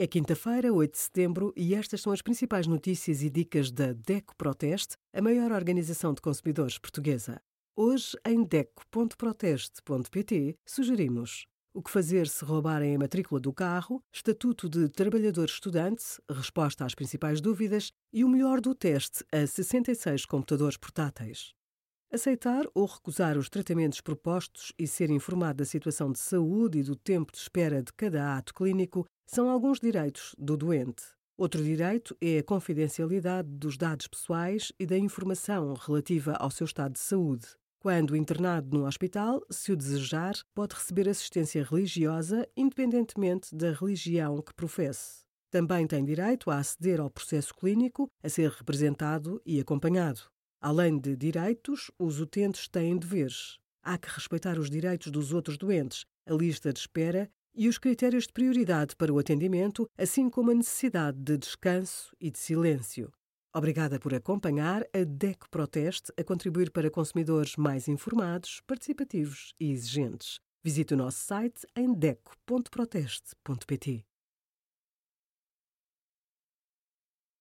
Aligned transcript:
É 0.00 0.06
quinta-feira, 0.06 0.72
8 0.72 0.92
de 0.92 0.98
setembro, 0.98 1.52
e 1.56 1.74
estas 1.74 2.02
são 2.02 2.12
as 2.12 2.22
principais 2.22 2.68
notícias 2.68 3.20
e 3.20 3.28
dicas 3.28 3.72
da 3.72 3.92
DECO 3.92 4.36
Proteste, 4.36 4.96
a 5.12 5.20
maior 5.20 5.50
organização 5.50 6.14
de 6.14 6.20
consumidores 6.20 6.78
portuguesa. 6.78 7.42
Hoje, 7.74 8.16
em 8.24 8.44
DECO.proteste.pt, 8.44 10.56
sugerimos 10.64 11.48
o 11.74 11.82
que 11.82 11.90
fazer 11.90 12.28
se 12.28 12.44
roubarem 12.44 12.94
a 12.94 12.98
matrícula 12.98 13.40
do 13.40 13.52
carro, 13.52 14.00
estatuto 14.14 14.68
de 14.68 14.88
trabalhador-estudante, 14.88 16.04
resposta 16.30 16.84
às 16.84 16.94
principais 16.94 17.40
dúvidas 17.40 17.90
e 18.12 18.22
o 18.22 18.28
melhor 18.28 18.60
do 18.60 18.76
teste 18.76 19.24
a 19.32 19.44
66 19.44 20.24
computadores 20.26 20.76
portáteis. 20.76 21.57
Aceitar 22.10 22.64
ou 22.74 22.86
recusar 22.86 23.36
os 23.36 23.50
tratamentos 23.50 24.00
propostos 24.00 24.72
e 24.78 24.86
ser 24.86 25.10
informado 25.10 25.58
da 25.58 25.66
situação 25.66 26.10
de 26.10 26.18
saúde 26.18 26.78
e 26.78 26.82
do 26.82 26.96
tempo 26.96 27.30
de 27.30 27.36
espera 27.36 27.82
de 27.82 27.92
cada 27.92 28.34
ato 28.34 28.54
clínico 28.54 29.04
são 29.26 29.50
alguns 29.50 29.78
direitos 29.78 30.34
do 30.38 30.56
doente. 30.56 31.02
Outro 31.36 31.62
direito 31.62 32.16
é 32.18 32.38
a 32.38 32.42
confidencialidade 32.42 33.50
dos 33.50 33.76
dados 33.76 34.06
pessoais 34.06 34.72
e 34.80 34.86
da 34.86 34.96
informação 34.96 35.74
relativa 35.74 36.32
ao 36.32 36.50
seu 36.50 36.64
estado 36.64 36.94
de 36.94 36.98
saúde. 36.98 37.46
Quando 37.78 38.16
internado 38.16 38.78
num 38.78 38.86
hospital, 38.86 39.42
se 39.50 39.70
o 39.70 39.76
desejar, 39.76 40.34
pode 40.54 40.76
receber 40.76 41.10
assistência 41.10 41.62
religiosa, 41.62 42.48
independentemente 42.56 43.54
da 43.54 43.70
religião 43.72 44.40
que 44.40 44.54
professe. 44.54 45.26
Também 45.50 45.86
tem 45.86 46.02
direito 46.02 46.50
a 46.50 46.56
aceder 46.56 47.00
ao 47.00 47.10
processo 47.10 47.54
clínico, 47.54 48.10
a 48.22 48.30
ser 48.30 48.50
representado 48.50 49.42
e 49.44 49.60
acompanhado. 49.60 50.22
Além 50.60 50.98
de 50.98 51.16
direitos, 51.16 51.90
os 51.98 52.20
utentes 52.20 52.68
têm 52.68 52.96
deveres. 52.96 53.58
Há 53.82 53.96
que 53.96 54.08
respeitar 54.08 54.58
os 54.58 54.68
direitos 54.68 55.12
dos 55.12 55.32
outros 55.32 55.56
doentes, 55.56 56.04
a 56.26 56.34
lista 56.34 56.72
de 56.72 56.80
espera 56.80 57.30
e 57.54 57.68
os 57.68 57.78
critérios 57.78 58.26
de 58.26 58.32
prioridade 58.32 58.96
para 58.96 59.12
o 59.12 59.18
atendimento, 59.18 59.88
assim 59.96 60.28
como 60.28 60.50
a 60.50 60.54
necessidade 60.54 61.16
de 61.18 61.38
descanso 61.38 62.12
e 62.20 62.28
de 62.30 62.38
silêncio. 62.38 63.12
Obrigada 63.54 64.00
por 64.00 64.12
acompanhar 64.12 64.82
a 64.92 65.04
DECO 65.04 65.48
Proteste 65.48 66.12
a 66.18 66.24
contribuir 66.24 66.70
para 66.70 66.90
consumidores 66.90 67.56
mais 67.56 67.88
informados, 67.88 68.60
participativos 68.66 69.54
e 69.60 69.70
exigentes. 69.70 70.40
Visite 70.62 70.94
o 70.94 70.96
nosso 70.96 71.18
site 71.18 71.66
em 71.76 71.94
deco.proteste.pt. 71.94 74.04